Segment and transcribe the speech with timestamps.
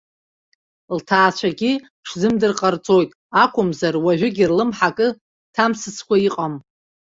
[0.97, 1.71] Лҭаацәагьы
[2.05, 3.09] ҽзымдыр ҟарҵоит
[3.43, 5.07] акәымзар, уажәыгьы рлымҳа акы
[5.53, 6.53] ҭамсыцкәа иҟам.